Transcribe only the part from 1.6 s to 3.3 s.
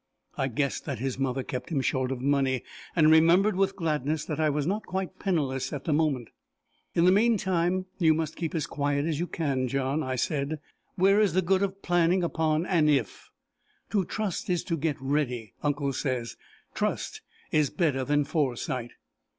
him short of money, and